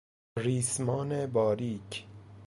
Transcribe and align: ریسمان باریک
ریسمان 0.37 1.25
باریک 1.25 2.05